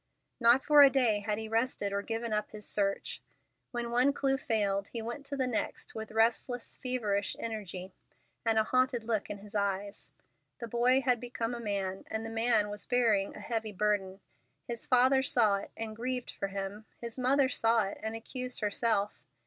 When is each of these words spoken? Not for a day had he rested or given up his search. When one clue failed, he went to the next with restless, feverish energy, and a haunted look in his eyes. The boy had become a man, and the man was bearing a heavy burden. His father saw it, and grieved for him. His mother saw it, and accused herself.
Not 0.39 0.63
for 0.65 0.81
a 0.81 0.89
day 0.89 1.19
had 1.19 1.37
he 1.37 1.47
rested 1.47 1.93
or 1.93 2.01
given 2.01 2.33
up 2.33 2.49
his 2.49 2.67
search. 2.67 3.21
When 3.69 3.91
one 3.91 4.13
clue 4.13 4.35
failed, 4.35 4.87
he 4.87 4.99
went 4.99 5.27
to 5.27 5.37
the 5.37 5.45
next 5.45 5.93
with 5.93 6.09
restless, 6.11 6.75
feverish 6.75 7.35
energy, 7.37 7.93
and 8.43 8.57
a 8.57 8.63
haunted 8.63 9.03
look 9.03 9.29
in 9.29 9.37
his 9.37 9.53
eyes. 9.53 10.11
The 10.57 10.67
boy 10.67 11.01
had 11.01 11.19
become 11.19 11.53
a 11.53 11.59
man, 11.59 12.03
and 12.07 12.25
the 12.25 12.31
man 12.31 12.71
was 12.71 12.87
bearing 12.87 13.35
a 13.35 13.39
heavy 13.41 13.71
burden. 13.73 14.21
His 14.67 14.87
father 14.87 15.21
saw 15.21 15.57
it, 15.57 15.69
and 15.77 15.95
grieved 15.95 16.31
for 16.31 16.47
him. 16.47 16.85
His 16.99 17.19
mother 17.19 17.47
saw 17.47 17.83
it, 17.83 17.99
and 18.01 18.15
accused 18.15 18.61
herself. 18.61 19.21